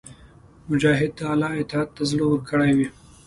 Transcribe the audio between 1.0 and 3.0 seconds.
د الله اطاعت ته زړه ورکړی وي.